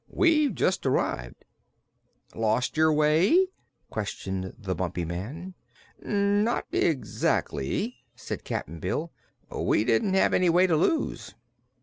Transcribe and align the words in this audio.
"We've 0.09 0.55
just 0.55 0.83
arrived." 0.87 1.45
"Lost 2.33 2.75
your 2.75 2.91
way?" 2.91 3.49
questioned 3.91 4.51
the 4.57 4.73
Bumpy 4.73 5.05
Man. 5.05 5.53
"Not 6.01 6.65
exactly," 6.71 7.97
said 8.15 8.43
Cap'n 8.43 8.79
Bill. 8.79 9.11
"We 9.55 9.83
didn't 9.83 10.15
have 10.15 10.33
any 10.33 10.49
way 10.49 10.65
to 10.65 10.75
lose." 10.75 11.35